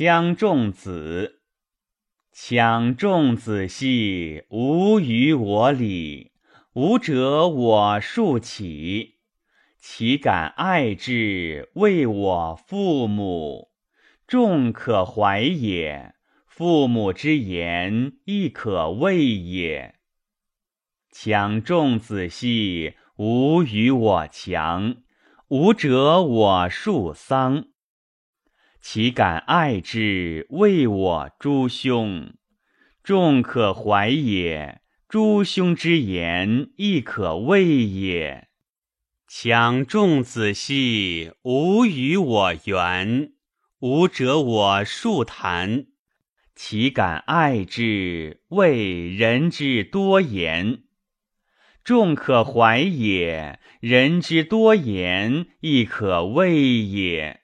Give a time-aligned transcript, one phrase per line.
[0.00, 1.40] 羌仲子，
[2.32, 6.30] 羌仲子兮，无与我礼。
[6.74, 9.16] 吾者我庶起，
[9.80, 11.72] 岂敢爱之？
[11.74, 13.70] 为我父母，
[14.24, 16.14] 众可怀也。
[16.46, 19.96] 父母之言，亦可畏也。
[21.10, 24.98] 强仲子兮，无与我强。
[25.48, 27.64] 吾者我庶桑。
[28.80, 30.46] 岂敢爱之？
[30.50, 32.32] 为我诸兄，
[33.02, 34.80] 众可怀也。
[35.08, 38.48] 诸兄之言，亦可畏也。
[39.26, 43.32] 强众子兮，无与我缘。
[43.80, 45.86] 吾者我庶谈。
[46.54, 48.42] 岂敢爱之？
[48.48, 50.82] 为人之多言，
[51.84, 53.60] 众可怀也。
[53.80, 57.42] 人之多言，亦可畏也。